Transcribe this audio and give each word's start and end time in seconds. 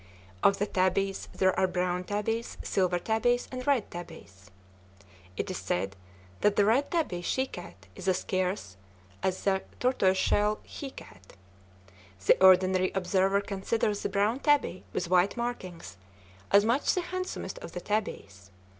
Of 0.41 0.57
the 0.57 0.65
tabbies, 0.65 1.27
there 1.31 1.53
are 1.59 1.67
brown 1.67 2.05
tabbies, 2.05 2.57
silver 2.63 2.97
tabbies, 2.97 3.47
and 3.51 3.67
red 3.67 3.91
tabbies. 3.91 4.49
It 5.37 5.51
is 5.51 5.59
said 5.59 5.95
that 6.39 6.55
the 6.55 6.65
red 6.65 6.89
tabby 6.89 7.21
she 7.21 7.45
cat 7.45 7.85
is 7.95 8.07
as 8.07 8.17
scarce 8.21 8.77
as 9.21 9.43
the 9.43 9.61
tortoise 9.79 10.17
shell 10.17 10.59
he 10.63 10.89
cat. 10.89 11.33
The 12.25 12.43
ordinary 12.43 12.89
observer 12.95 13.41
considers 13.41 14.01
the 14.01 14.09
brown 14.09 14.39
tabby 14.39 14.85
with 14.91 15.07
white 15.07 15.37
markings 15.37 15.97
as 16.49 16.65
much 16.65 16.95
the 16.95 17.01
handsomest 17.01 17.59
of 17.59 17.73
the 17.73 17.79
tabbies. 17.79 18.49